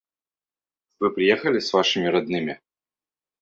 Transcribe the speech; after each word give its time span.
–Вы 0.99 1.11
приехали 1.11 1.59
с 1.59 1.71
вашими 1.73 2.07
родными? 2.07 2.59